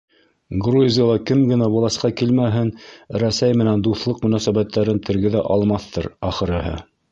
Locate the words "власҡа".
1.73-2.11